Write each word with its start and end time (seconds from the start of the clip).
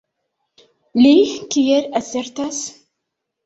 Li 1.03 1.13
kiel 1.57 1.87
asertas? 2.03 2.67